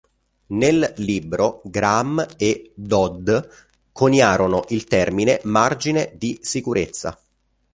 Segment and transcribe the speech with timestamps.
[0.47, 3.29] Nel libro Graham e Dodd
[3.91, 7.21] coniarono il termine margine di sicurezza.